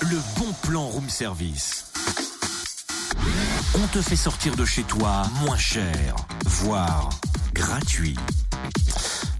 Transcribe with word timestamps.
le 0.00 0.18
bon 0.38 0.52
plan 0.62 0.86
room 0.86 1.08
service. 1.08 1.86
On 3.74 3.86
te 3.88 4.00
fait 4.00 4.16
sortir 4.16 4.56
de 4.56 4.64
chez 4.64 4.82
toi 4.82 5.22
moins 5.40 5.56
cher, 5.56 6.16
voire 6.44 7.10
gratuit. 7.52 8.16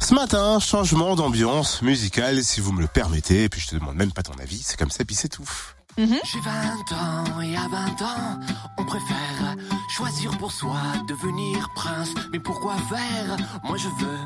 Ce 0.00 0.14
matin, 0.14 0.58
changement 0.60 1.16
d'ambiance 1.16 1.82
musicale, 1.82 2.44
si 2.44 2.60
vous 2.60 2.72
me 2.72 2.80
le 2.80 2.86
permettez, 2.86 3.44
et 3.44 3.48
puis 3.48 3.60
je 3.60 3.68
te 3.68 3.76
demande 3.76 3.96
même 3.96 4.12
pas 4.12 4.22
ton 4.22 4.34
avis, 4.34 4.62
c'est 4.62 4.78
comme 4.78 4.90
ça, 4.90 5.04
puis 5.04 5.16
c'est 5.16 5.28
tout. 5.28 5.48
J'ai 5.96 6.40
20 6.40 6.92
ans 6.92 7.40
et 7.40 7.56
à 7.56 7.68
20 7.68 8.02
ans, 8.02 8.40
on 8.78 8.84
préfère 8.84 9.56
choisir 9.96 10.36
pour 10.38 10.50
soi 10.50 10.80
devenir 11.08 11.70
prince. 11.76 12.10
Mais 12.32 12.40
pourquoi 12.40 12.74
faire? 12.88 13.36
Moi 13.62 13.76
je 13.76 13.88
veux 13.88 14.18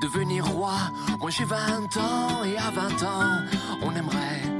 devenir 0.00 0.46
roi. 0.46 0.76
Moi 1.20 1.30
j'ai 1.30 1.44
20 1.44 1.96
ans 1.96 2.44
et 2.44 2.56
à 2.56 2.70
20 2.70 3.02
ans, 3.02 3.40
on 3.82 3.96
aimerait 3.96 4.57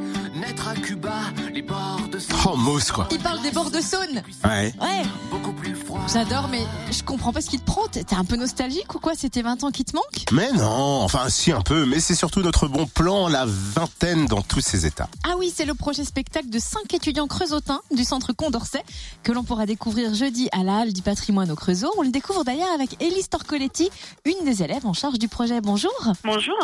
Cuba, 0.82 1.14
les 1.52 1.62
bords 1.62 2.08
de 2.10 2.18
Oh, 2.46 2.56
mousse, 2.56 2.90
quoi. 2.92 3.08
Il 3.10 3.18
parle 3.18 3.42
des 3.42 3.50
bords 3.50 3.70
de 3.70 3.80
Saône. 3.80 4.22
Ouais. 4.44 4.72
Ouais, 4.80 5.02
beaucoup 5.30 5.52
plus 5.52 5.74
froid. 5.74 6.00
j'adore, 6.12 6.48
mais 6.50 6.62
je 6.90 7.02
comprends 7.02 7.32
pas 7.32 7.40
ce 7.40 7.50
qui 7.50 7.58
te 7.58 7.64
prend. 7.64 7.86
T'es 7.88 8.04
un 8.14 8.24
peu 8.24 8.36
nostalgique 8.36 8.94
ou 8.94 8.98
quoi? 8.98 9.12
C'était 9.14 9.42
20 9.42 9.64
ans 9.64 9.70
qui 9.70 9.84
te 9.84 9.94
manquent? 9.94 10.24
Mais 10.32 10.50
non, 10.52 11.02
enfin 11.02 11.28
si 11.28 11.52
un 11.52 11.60
peu, 11.60 11.84
mais 11.84 12.00
c'est 12.00 12.14
surtout 12.14 12.40
notre 12.42 12.68
bon 12.68 12.86
plan, 12.86 13.28
la 13.28 13.44
vingtaine 13.46 14.26
dans 14.26 14.42
tous 14.42 14.60
ses 14.60 14.86
états. 14.86 15.08
Ah 15.24 15.34
oui, 15.38 15.52
c'est 15.54 15.64
le 15.64 15.74
projet 15.74 16.04
spectacle 16.04 16.48
de 16.48 16.58
cinq 16.58 16.92
étudiants 16.94 17.26
creusotins 17.26 17.80
du 17.90 18.04
centre 18.04 18.32
Condorcet 18.32 18.82
que 19.22 19.32
l'on 19.32 19.44
pourra 19.44 19.66
découvrir 19.66 20.14
jeudi 20.14 20.48
à 20.52 20.62
la 20.62 20.78
Halle 20.78 20.92
du 20.92 21.02
patrimoine 21.02 21.50
au 21.50 21.56
Creusot. 21.56 21.92
On 21.98 22.02
le 22.02 22.10
découvre 22.10 22.44
d'ailleurs 22.44 22.72
avec 22.74 23.00
Élise 23.02 23.28
Torcoletti, 23.28 23.90
une 24.24 24.44
des 24.44 24.62
élèves 24.62 24.86
en 24.86 24.92
charge 24.92 25.18
du 25.18 25.28
projet. 25.28 25.60
Bonjour. 25.60 25.92
Bonjour. 26.24 26.54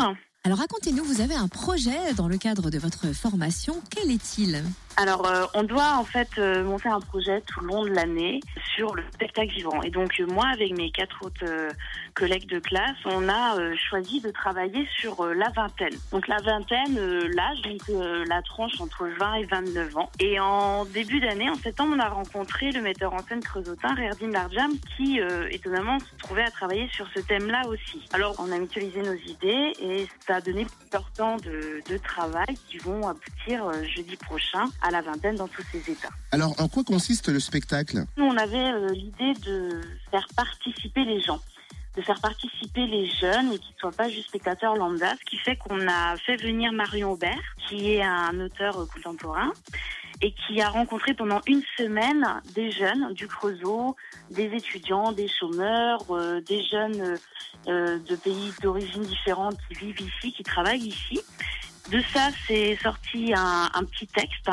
Alors 0.45 0.59
racontez-nous, 0.59 1.03
vous 1.03 1.21
avez 1.21 1.33
un 1.33 1.47
projet 1.47 2.13
dans 2.15 2.27
le 2.27 2.37
cadre 2.37 2.69
de 2.69 2.77
votre 2.77 3.11
formation. 3.13 3.81
Quel 3.89 4.11
est-il? 4.11 4.63
Alors, 4.97 5.27
euh, 5.27 5.45
on 5.53 5.63
doit 5.63 5.97
en 5.97 6.05
fait 6.05 6.29
euh, 6.37 6.63
monter 6.63 6.87
un 6.87 7.01
projet 7.01 7.41
tout 7.41 7.59
le 7.59 7.67
long 7.67 7.83
de 7.83 7.89
l'année 7.89 8.39
sur 8.75 8.95
le 8.95 9.03
spectacle 9.13 9.51
vivant. 9.51 9.81
Et 9.83 9.89
donc, 9.89 10.13
euh, 10.19 10.25
moi, 10.25 10.45
avec 10.53 10.71
mes 10.77 10.89
quatre 10.89 11.17
autres 11.21 11.43
euh, 11.43 11.69
collègues 12.13 12.47
de 12.47 12.59
classe, 12.59 12.95
on 13.03 13.27
a 13.27 13.57
euh, 13.57 13.75
choisi 13.89 14.21
de 14.21 14.31
travailler 14.31 14.87
sur 14.99 15.25
la 15.25 15.49
vingtaine. 15.49 15.95
Donc, 16.11 16.29
la 16.29 16.37
vingtaine, 16.37 16.97
l'âge, 17.35 17.61
donc 17.63 17.81
la 18.27 18.41
tranche 18.41 18.79
entre 18.79 19.07
20 19.19 19.33
et 19.35 19.43
29 19.43 19.97
ans. 19.97 20.09
Et 20.19 20.39
en 20.39 20.85
début 20.85 21.19
d'année, 21.19 21.49
en 21.49 21.55
septembre, 21.55 21.95
on 21.97 21.99
a 21.99 22.07
rencontré 22.07 22.71
le 22.71 22.81
metteur 22.81 23.13
en 23.13 23.19
scène 23.19 23.41
creusotin, 23.41 23.93
Rerdin 23.95 24.31
Larjam, 24.31 24.71
qui, 24.95 25.19
étonnamment, 25.51 25.99
se 25.99 26.15
trouvait 26.17 26.43
à 26.43 26.51
travailler 26.51 26.87
sur 26.91 27.07
ce 27.13 27.19
thème-là 27.19 27.63
aussi. 27.67 28.01
Alors, 28.13 28.35
on 28.39 28.51
a 28.51 28.57
mutualisé 28.57 29.01
nos 29.01 29.13
idées 29.13 29.73
et 29.81 30.07
ça 30.25 30.35
a 30.35 30.41
donné 30.41 30.65
plusieurs 30.65 31.11
temps 31.11 31.37
de, 31.37 31.81
de 31.89 31.97
travail 31.97 32.55
qui 32.69 32.77
vont 32.77 33.07
aboutir 33.07 33.71
jeudi 33.83 34.15
prochain 34.17 34.65
à 34.85 34.91
la 34.91 35.01
vingtaine 35.01 35.35
dans 35.35 35.47
tous 35.47 35.63
ces 35.71 35.91
états. 35.91 36.09
Alors, 36.31 36.53
en 36.59 36.67
quoi 36.67 36.83
consiste 36.83 37.29
le 37.29 37.39
spectacle? 37.39 38.05
Nous, 38.17 38.25
on 38.25 38.37
avait 38.37 38.71
euh, 38.71 38.89
l'idée 38.89 39.33
de 39.45 39.81
faire 40.11 40.27
participer 40.35 41.03
les 41.05 41.21
gens, 41.21 41.39
de 41.97 42.01
faire 42.01 42.19
participer 42.21 42.85
les 42.85 43.07
jeunes 43.07 43.51
et 43.51 43.57
qu'ils 43.57 43.73
ne 43.75 43.79
soient 43.79 43.91
pas 43.91 44.09
juste 44.09 44.27
spectateurs 44.27 44.75
lambda, 44.75 45.15
ce 45.15 45.25
qui 45.29 45.37
fait 45.37 45.55
qu'on 45.55 45.87
a 45.87 46.15
fait 46.17 46.35
venir 46.35 46.71
Marion 46.71 47.13
Aubert, 47.13 47.41
qui 47.67 47.93
est 47.93 48.03
un 48.03 48.39
auteur 48.39 48.87
contemporain 48.93 49.51
et 50.21 50.33
qui 50.33 50.61
a 50.61 50.69
rencontré 50.69 51.13
pendant 51.13 51.41
une 51.47 51.61
semaine 51.77 52.25
des 52.53 52.71
jeunes 52.71 53.13
du 53.13 53.27
Creusot, 53.27 53.95
des 54.31 54.45
étudiants, 54.45 55.11
des 55.11 55.27
chômeurs, 55.27 56.01
euh, 56.09 56.41
des 56.41 56.63
jeunes 56.63 57.17
euh, 57.67 57.99
de 57.99 58.15
pays 58.15 58.53
d'origine 58.61 59.01
différente 59.01 59.57
qui 59.67 59.85
vivent 59.85 60.01
ici, 60.01 60.31
qui 60.31 60.43
travaillent 60.43 60.87
ici. 60.87 61.19
De 61.91 62.01
ça, 62.13 62.29
c'est 62.47 62.77
sorti 62.81 63.33
un, 63.35 63.83
petit 63.91 64.07
texte 64.07 64.49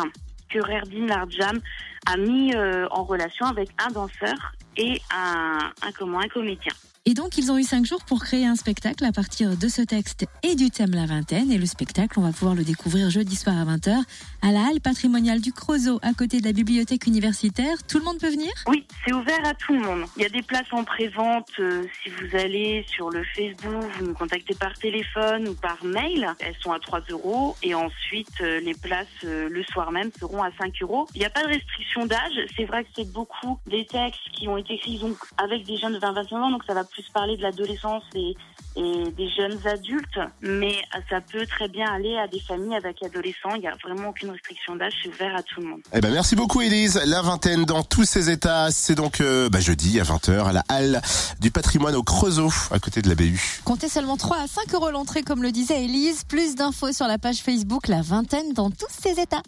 que 0.50 0.58
Rerdin 0.58 1.06
Larjam 1.06 1.60
a 2.06 2.16
mis 2.18 2.54
euh, 2.54 2.86
en 2.90 3.04
relation 3.04 3.46
avec 3.46 3.70
un 3.78 3.90
danseur 3.90 4.52
et 4.76 5.00
un, 5.14 5.70
un, 5.82 5.92
comment, 5.92 6.20
un 6.20 6.28
comédien. 6.28 6.72
Et 7.04 7.14
donc, 7.14 7.36
ils 7.36 7.50
ont 7.50 7.58
eu 7.58 7.64
cinq 7.64 7.84
jours 7.84 8.04
pour 8.04 8.22
créer 8.22 8.46
un 8.46 8.54
spectacle 8.54 9.04
à 9.04 9.10
partir 9.10 9.56
de 9.56 9.66
ce 9.66 9.82
texte 9.82 10.24
et 10.44 10.54
du 10.54 10.70
thème 10.70 10.92
La 10.92 11.04
Vingtaine. 11.04 11.50
Et 11.50 11.58
le 11.58 11.66
spectacle, 11.66 12.16
on 12.20 12.22
va 12.22 12.30
pouvoir 12.30 12.54
le 12.54 12.62
découvrir 12.62 13.10
jeudi 13.10 13.34
soir 13.34 13.56
à 13.56 13.64
20h 13.64 14.04
à 14.40 14.52
la 14.52 14.68
halle 14.68 14.80
patrimoniale 14.80 15.40
du 15.40 15.52
Creusot, 15.52 15.98
à 16.02 16.14
côté 16.14 16.38
de 16.38 16.44
la 16.44 16.52
bibliothèque 16.52 17.08
universitaire. 17.08 17.76
Tout 17.88 17.98
le 17.98 18.04
monde 18.04 18.18
peut 18.20 18.30
venir? 18.30 18.52
Oui, 18.68 18.86
c'est 19.04 19.12
ouvert 19.12 19.44
à 19.44 19.52
tout 19.54 19.72
le 19.72 19.80
monde. 19.80 20.04
Il 20.16 20.22
y 20.22 20.26
a 20.26 20.28
des 20.28 20.42
places 20.42 20.70
en 20.70 20.84
pré-vente. 20.84 21.48
euh, 21.58 21.82
si 22.04 22.10
vous 22.10 22.36
allez 22.36 22.86
sur 22.88 23.10
le 23.10 23.24
Facebook, 23.34 23.82
vous 23.98 24.06
nous 24.06 24.14
contactez 24.14 24.54
par 24.54 24.72
téléphone 24.78 25.48
ou 25.48 25.54
par 25.54 25.82
mail. 25.84 26.28
Elles 26.38 26.54
sont 26.60 26.70
à 26.70 26.78
3 26.78 27.00
euros. 27.10 27.56
Et 27.64 27.74
ensuite, 27.74 28.40
euh, 28.42 28.60
les 28.60 28.74
places 28.74 29.08
euh, 29.24 29.48
le 29.48 29.64
soir 29.64 29.90
même 29.90 30.12
seront 30.20 30.44
à 30.44 30.52
5 30.56 30.72
euros. 30.82 31.08
Il 31.16 31.18
n'y 31.18 31.26
a 31.26 31.30
pas 31.30 31.42
de 31.42 31.48
restriction 31.48 32.06
d'âge. 32.06 32.38
C'est 32.56 32.64
vrai 32.64 32.84
que 32.84 32.90
c'est 32.94 33.10
beaucoup 33.10 33.58
des 33.66 33.86
textes 33.86 34.20
qui 34.34 34.46
ont 34.46 34.56
été 34.56 34.61
écrits 34.70 34.98
donc, 34.98 35.16
avec 35.38 35.64
des 35.64 35.76
jeunes 35.76 35.94
de 35.94 35.98
20-29 35.98 36.34
ans. 36.34 36.50
Donc 36.50 36.64
ça 36.66 36.74
va 36.74 36.84
plus 36.84 37.04
parler 37.12 37.36
de 37.36 37.42
l'adolescence 37.42 38.04
et, 38.14 38.36
et 38.76 39.10
des 39.16 39.28
jeunes 39.30 39.58
adultes. 39.66 40.18
Mais 40.40 40.76
ça 41.08 41.20
peut 41.20 41.46
très 41.46 41.68
bien 41.68 41.86
aller 41.92 42.16
à 42.16 42.28
des 42.28 42.40
familles 42.40 42.76
avec 42.76 43.02
adolescents. 43.02 43.54
Il 43.54 43.60
n'y 43.60 43.68
a 43.68 43.76
vraiment 43.82 44.10
aucune 44.10 44.30
restriction 44.30 44.76
d'âge. 44.76 44.92
C'est 45.02 45.08
ouvert 45.08 45.34
à 45.36 45.42
tout 45.42 45.60
le 45.60 45.68
monde. 45.68 45.80
Eh 45.92 46.00
ben 46.00 46.12
merci 46.12 46.36
beaucoup 46.36 46.60
Élise. 46.60 47.00
La 47.06 47.22
vingtaine 47.22 47.64
dans 47.64 47.82
tous 47.82 48.04
ses 48.04 48.30
états, 48.30 48.70
c'est 48.70 48.94
donc 48.94 49.20
euh, 49.20 49.48
bah, 49.48 49.60
jeudi 49.60 50.00
à 50.00 50.04
20h 50.04 50.44
à 50.44 50.52
la 50.52 50.64
halle 50.68 51.02
du 51.40 51.50
patrimoine 51.50 51.94
au 51.94 52.02
Creusot, 52.02 52.50
à 52.70 52.78
côté 52.78 53.02
de 53.02 53.08
la 53.08 53.14
BU. 53.14 53.60
Comptez 53.64 53.88
seulement 53.88 54.16
3 54.16 54.38
à 54.38 54.46
5 54.46 54.74
euros 54.74 54.90
l'entrée, 54.90 55.22
comme 55.22 55.42
le 55.42 55.52
disait 55.52 55.84
Élise. 55.84 56.24
Plus 56.24 56.54
d'infos 56.54 56.92
sur 56.92 57.06
la 57.06 57.18
page 57.18 57.38
Facebook 57.38 57.88
La 57.88 58.02
Vingtaine 58.02 58.52
dans 58.54 58.70
tous 58.70 58.86
ses 58.90 59.20
états. 59.20 59.42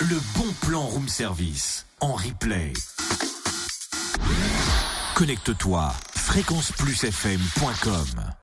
Le 0.00 0.18
bon 0.36 0.52
plan 0.66 0.82
room 0.82 1.08
service 1.08 1.86
en 2.00 2.14
replay. 2.14 2.72
Connecte-toi 5.14 5.92
fréquenceplusfm.com 6.14 8.32